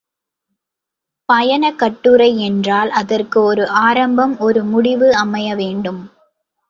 பயணக் 1.29 1.77
கட்டுரை 1.77 2.39
என்றால் 2.39 2.89
அதற்கு 2.91 3.41
ஒரு 3.41 3.67
ஆரம்பம் 3.67 4.37
ஒரு 4.39 4.63
முடிவு 4.63 5.15
அமைய 5.15 5.55
வேண்டும். 5.55 6.01